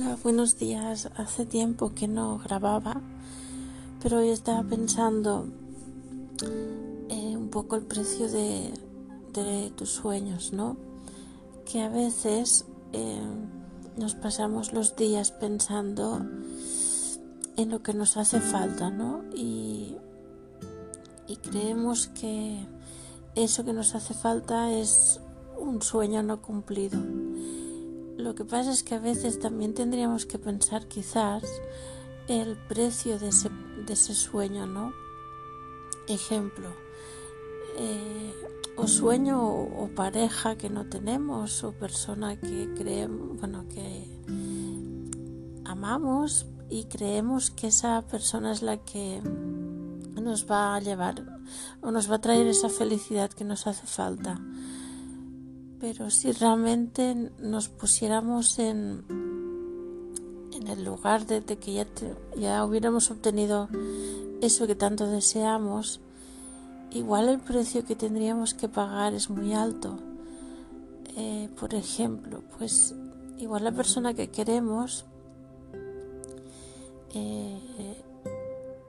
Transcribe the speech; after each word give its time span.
Hola, 0.00 0.16
buenos 0.22 0.56
días. 0.56 1.10
Hace 1.16 1.44
tiempo 1.44 1.92
que 1.92 2.06
no 2.06 2.38
grababa, 2.38 3.00
pero 4.00 4.18
hoy 4.18 4.28
estaba 4.28 4.62
pensando 4.62 5.48
eh, 7.08 7.36
un 7.36 7.48
poco 7.48 7.74
el 7.74 7.82
precio 7.82 8.28
de, 8.28 8.72
tus 9.74 9.90
sueños, 9.90 10.52
¿no? 10.52 10.76
Que 11.64 11.80
a 11.80 11.88
veces 11.88 12.64
eh, 12.92 13.20
nos 13.96 14.14
pasamos 14.14 14.72
los 14.72 14.94
días 14.94 15.32
pensando 15.32 16.24
en 17.56 17.68
lo 17.68 17.82
que 17.82 17.92
nos 17.92 18.16
hace 18.16 18.40
falta, 18.40 18.90
¿no? 18.90 19.24
Y, 19.34 19.96
y 21.26 21.36
creemos 21.38 22.06
que 22.06 22.64
eso 23.34 23.64
que 23.64 23.72
nos 23.72 23.96
hace 23.96 24.14
falta 24.14 24.72
es 24.72 25.20
un 25.58 25.82
sueño 25.82 26.22
no 26.22 26.40
cumplido 26.40 27.00
lo 28.28 28.34
que 28.34 28.44
pasa 28.44 28.72
es 28.72 28.82
que 28.82 28.94
a 28.94 28.98
veces 28.98 29.40
también 29.40 29.72
tendríamos 29.72 30.26
que 30.26 30.38
pensar 30.38 30.86
quizás 30.86 31.42
el 32.26 32.58
precio 32.68 33.18
de 33.18 33.28
ese, 33.28 33.48
de 33.86 33.94
ese 33.94 34.14
sueño, 34.14 34.66
¿no? 34.66 34.92
Ejemplo, 36.06 36.68
eh, 37.78 38.34
o 38.76 38.86
sueño 38.86 39.42
o, 39.42 39.88
pareja 39.96 40.58
que 40.58 40.68
no 40.68 40.84
tenemos 40.90 41.64
o 41.64 41.72
persona 41.72 42.38
que 42.38 42.68
creemos, 42.76 43.40
bueno, 43.40 43.64
que 43.66 44.04
amamos 45.64 46.44
y 46.68 46.84
creemos 46.84 47.50
que 47.50 47.68
esa 47.68 48.02
persona 48.08 48.52
es 48.52 48.60
la 48.60 48.76
que 48.76 49.22
nos 50.20 50.44
va 50.50 50.76
a 50.76 50.80
llevar 50.80 51.24
o 51.80 51.90
nos 51.90 52.10
va 52.10 52.16
a 52.16 52.20
traer 52.20 52.46
esa 52.46 52.68
felicidad 52.68 53.30
que 53.30 53.44
nos 53.44 53.66
hace 53.66 53.86
falta. 53.86 54.38
Pero 55.80 56.10
si 56.10 56.32
realmente 56.32 57.14
nos 57.38 57.68
pusiéramos 57.68 58.58
en, 58.58 59.04
en 60.52 60.66
el 60.66 60.84
lugar 60.84 61.26
de, 61.26 61.42
que 61.42 61.72
ya, 61.72 61.86
ya 62.36 62.64
hubiéramos 62.64 63.10
obtenido 63.10 63.68
eso 64.40 64.66
que 64.66 64.74
tanto 64.74 65.06
deseamos, 65.06 66.00
igual 66.90 67.28
el 67.28 67.38
precio 67.38 67.84
que 67.84 67.94
tendríamos 67.94 68.54
que 68.54 68.68
pagar 68.68 69.14
es 69.14 69.30
muy 69.30 69.54
alto. 69.54 69.98
Eh, 71.16 71.48
por 71.58 71.74
ejemplo, 71.74 72.42
pues 72.56 72.94
igual 73.38 73.64
la 73.64 73.72
persona 73.72 74.14
que 74.14 74.28
queremos 74.28 75.04
eh, 77.14 77.58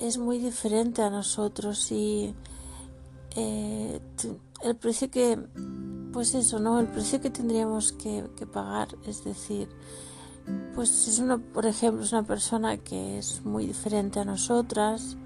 es 0.00 0.18
muy 0.18 0.38
diferente 0.38 1.02
a 1.02 1.10
nosotros 1.10 1.90
y 1.92 2.34
eh, 3.36 4.00
el 4.62 4.76
precio 4.76 5.10
que 5.10 5.38
pues 6.12 6.34
eso, 6.34 6.58
¿no? 6.58 6.78
El 6.78 6.88
precio 6.88 7.20
que 7.20 7.30
tendríamos 7.30 7.92
que, 7.92 8.24
pagar, 8.52 8.88
es 9.06 9.24
decir, 9.24 9.68
pues 10.74 11.08
es 11.08 11.18
una, 11.18 11.38
por 11.38 11.66
ejemplo, 11.66 12.02
es 12.02 12.12
una 12.12 12.24
persona 12.24 12.76
que 12.76 13.18
es 13.18 13.44
muy 13.44 13.66
diferente 13.66 14.20
a 14.20 14.24
nosotras, 14.24 15.16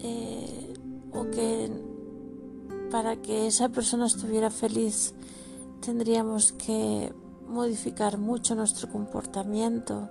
eh, 0.00 0.74
o 1.12 1.30
que 1.30 1.70
para 2.90 3.16
que 3.16 3.46
esa 3.46 3.68
persona 3.68 4.06
estuviera 4.06 4.50
feliz 4.50 5.14
tendríamos 5.80 6.52
que 6.52 7.12
modificar 7.46 8.18
mucho 8.18 8.54
nuestro 8.54 8.90
comportamiento 8.90 10.10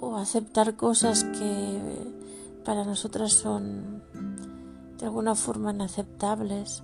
o 0.00 0.16
aceptar 0.16 0.76
cosas 0.76 1.24
que 1.24 1.80
para 2.64 2.84
nosotras 2.84 3.32
son 3.32 4.02
de 4.98 5.06
alguna 5.06 5.34
forma 5.34 5.72
inaceptables. 5.72 6.82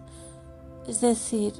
Es 0.90 1.00
decir, 1.00 1.52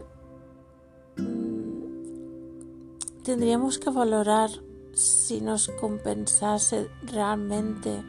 mm, 1.17 2.99
tendríamos 3.23 3.79
que 3.79 3.89
valorar 3.89 4.51
si 4.93 5.41
nos 5.41 5.69
compensase 5.81 6.91
realmente 7.05 7.91
eh, 7.91 8.03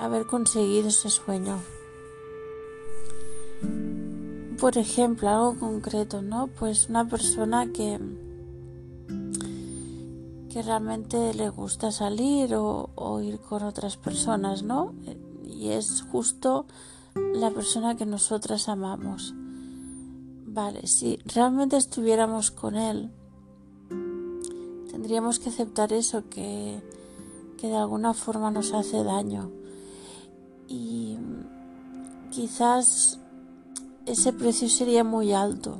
haber 0.00 0.26
conseguido 0.26 0.88
ese 0.88 1.08
sueño. 1.08 1.60
Por 4.58 4.76
ejemplo, 4.76 5.28
algo 5.28 5.60
concreto, 5.60 6.20
¿no? 6.20 6.48
Pues 6.48 6.88
una 6.88 7.08
persona 7.08 7.72
que, 7.72 8.00
que 10.50 10.62
realmente 10.62 11.32
le 11.32 11.48
gusta 11.48 11.92
salir 11.92 12.56
o, 12.56 12.90
o 12.96 13.20
ir 13.20 13.38
con 13.38 13.62
otras 13.62 13.96
personas, 13.96 14.64
¿no? 14.64 14.94
Y 15.44 15.68
es 15.68 16.02
justo 16.10 16.66
la 17.14 17.52
persona 17.52 17.96
que 17.96 18.04
nosotras 18.04 18.68
amamos. 18.68 19.32
Vale, 20.56 20.86
si 20.86 21.18
realmente 21.26 21.76
estuviéramos 21.76 22.50
con 22.50 22.76
Él, 22.76 23.10
tendríamos 24.90 25.38
que 25.38 25.50
aceptar 25.50 25.92
eso 25.92 26.30
que, 26.30 26.80
que 27.58 27.66
de 27.66 27.76
alguna 27.76 28.14
forma 28.14 28.50
nos 28.50 28.72
hace 28.72 29.04
daño. 29.04 29.50
Y 30.66 31.18
quizás 32.30 33.18
ese 34.06 34.32
precio 34.32 34.70
sería 34.70 35.04
muy 35.04 35.34
alto. 35.34 35.76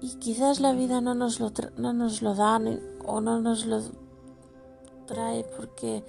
Y 0.00 0.14
quizás 0.20 0.60
la 0.60 0.72
vida 0.72 1.00
no 1.00 1.16
nos 1.16 1.40
lo, 1.40 1.50
no 1.78 1.92
nos 1.92 2.22
lo 2.22 2.36
da 2.36 2.60
o 3.04 3.20
no 3.20 3.40
nos 3.40 3.66
lo 3.66 3.82
trae 5.08 5.42
porque 5.56 6.04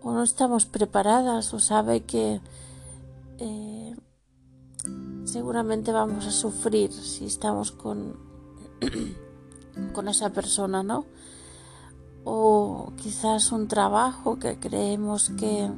o 0.00 0.10
no 0.12 0.22
estamos 0.22 0.64
preparadas 0.64 1.52
o 1.52 1.60
sabe 1.60 2.00
que 2.04 2.40
eh, 3.40 3.77
seguramente 5.38 5.92
vamos 5.92 6.26
a 6.26 6.32
sufrir 6.32 6.92
si 6.92 7.24
estamos 7.26 7.70
con, 7.70 8.16
con 9.92 10.08
esa 10.08 10.30
persona, 10.30 10.82
¿no? 10.82 11.06
O 12.24 12.92
quizás 12.96 13.52
un 13.52 13.68
trabajo 13.68 14.40
que 14.40 14.58
creemos 14.58 15.30
que 15.38 15.70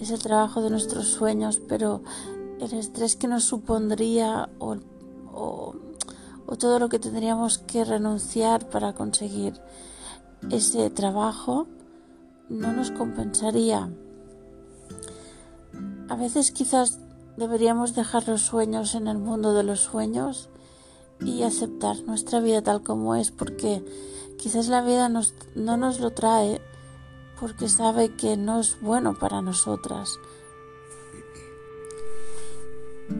es 0.00 0.10
el 0.10 0.18
trabajo 0.18 0.60
de 0.60 0.70
nuestros 0.70 1.06
sueños, 1.06 1.60
pero 1.68 2.02
el 2.58 2.72
estrés 2.72 3.14
que 3.14 3.28
nos 3.28 3.44
supondría 3.44 4.50
o, 4.58 4.76
o, 5.32 5.76
o 6.46 6.56
todo 6.58 6.80
lo 6.80 6.88
que 6.88 6.98
tendríamos 6.98 7.58
que 7.58 7.84
renunciar 7.84 8.68
para 8.70 8.92
conseguir 8.92 9.54
ese 10.50 10.90
trabajo 10.90 11.68
no 12.48 12.72
nos 12.72 12.90
compensaría. 12.90 13.88
A 16.08 16.16
veces 16.16 16.50
quizás 16.50 16.98
Deberíamos 17.40 17.94
dejar 17.94 18.28
los 18.28 18.42
sueños 18.42 18.94
en 18.94 19.06
el 19.06 19.16
mundo 19.16 19.54
de 19.54 19.62
los 19.62 19.80
sueños 19.80 20.50
y 21.20 21.42
aceptar 21.42 21.96
nuestra 22.02 22.38
vida 22.38 22.60
tal 22.60 22.82
como 22.82 23.14
es, 23.14 23.30
porque 23.30 23.82
quizás 24.36 24.68
la 24.68 24.82
vida 24.82 25.08
no 25.08 25.76
nos 25.78 26.00
lo 26.00 26.10
trae 26.10 26.60
porque 27.40 27.70
sabe 27.70 28.14
que 28.14 28.36
no 28.36 28.60
es 28.60 28.78
bueno 28.82 29.14
para 29.18 29.40
nosotras. 29.40 30.18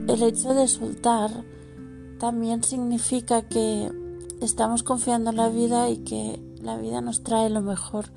El 0.07 0.23
hecho 0.23 0.53
de 0.53 0.69
soltar 0.69 1.31
también 2.19 2.63
significa 2.63 3.49
que 3.49 3.91
estamos 4.43 4.83
confiando 4.83 5.31
en 5.31 5.37
la 5.37 5.49
vida 5.49 5.89
y 5.89 5.97
que 6.05 6.39
la 6.61 6.77
vida 6.77 7.01
nos 7.01 7.23
trae 7.23 7.49
lo 7.49 7.63
mejor 7.63 8.11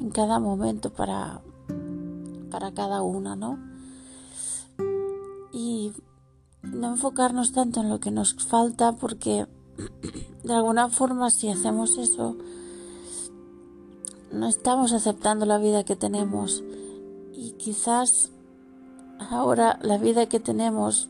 en 0.00 0.10
cada 0.10 0.38
momento 0.38 0.92
para, 0.92 1.40
para 2.50 2.74
cada 2.74 3.00
una, 3.00 3.36
¿no? 3.36 3.75
Y 5.56 5.94
no 6.62 6.88
enfocarnos 6.92 7.52
tanto 7.52 7.80
en 7.80 7.88
lo 7.88 7.98
que 7.98 8.10
nos 8.10 8.34
falta 8.34 8.92
porque 8.92 9.46
de 10.44 10.52
alguna 10.52 10.90
forma 10.90 11.30
si 11.30 11.48
hacemos 11.48 11.96
eso 11.96 12.36
no 14.30 14.48
estamos 14.48 14.92
aceptando 14.92 15.46
la 15.46 15.56
vida 15.56 15.82
que 15.82 15.96
tenemos 15.96 16.62
y 17.32 17.52
quizás 17.52 18.32
ahora 19.30 19.78
la 19.80 19.96
vida 19.96 20.26
que 20.26 20.40
tenemos 20.40 21.08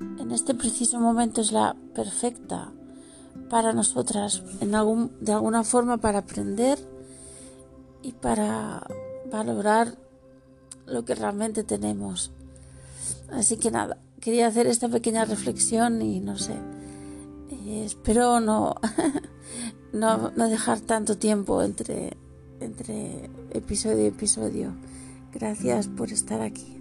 en 0.00 0.32
este 0.32 0.54
preciso 0.54 0.98
momento 0.98 1.42
es 1.42 1.52
la 1.52 1.76
perfecta 1.94 2.72
para 3.50 3.74
nosotras 3.74 4.42
en 4.62 4.74
algún, 4.74 5.12
de 5.20 5.32
alguna 5.32 5.64
forma 5.64 5.98
para 5.98 6.20
aprender 6.20 6.78
y 8.02 8.12
para 8.12 8.86
valorar 9.30 9.98
lo 10.86 11.04
que 11.04 11.14
realmente 11.14 11.62
tenemos. 11.62 12.32
Así 13.30 13.56
que 13.56 13.70
nada, 13.70 13.98
quería 14.20 14.46
hacer 14.46 14.66
esta 14.66 14.88
pequeña 14.88 15.24
reflexión 15.24 16.00
y 16.02 16.20
no 16.20 16.38
sé, 16.38 16.54
eh, 17.50 17.82
espero 17.84 18.40
no, 18.40 18.76
no, 19.92 20.32
no, 20.36 20.48
dejar 20.48 20.80
tanto 20.80 21.16
tiempo 21.18 21.62
entre, 21.62 22.16
entre 22.60 23.30
episodio 23.52 24.04
y 24.04 24.06
episodio. 24.06 24.72
Gracias 25.32 25.88
por 25.88 26.12
estar 26.12 26.40
aquí. 26.40 26.80